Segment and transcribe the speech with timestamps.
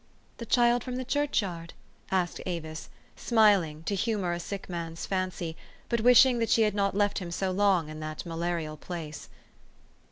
[0.37, 1.75] "The child from the churchyard?"
[2.09, 5.55] asked Avis, smiling, to humor a sick man's fancy,
[5.89, 9.29] but wishing that she had not left him so long in that malarial place.